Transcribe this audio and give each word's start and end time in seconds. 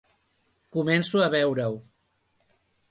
Començo 0.77 1.21
a 1.27 1.31
veure-ho. 1.37 1.79